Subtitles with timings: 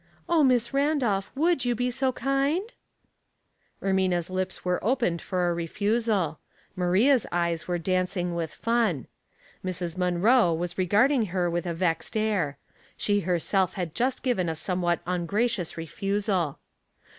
[0.37, 2.73] "O Miss Randolph, would you be so kind?"
[3.83, 6.39] Ermina's lips were opened for a refusal.
[6.75, 9.05] Maria's eyes were dancing with fun.
[9.63, 9.99] Mrs.
[9.99, 12.57] Munroe was regarding her with a vexed air;
[12.97, 16.57] she herself had just given a somewhat un gracious refusal.